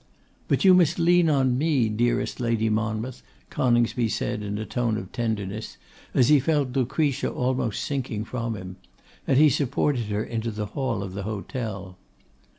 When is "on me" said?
1.29-1.87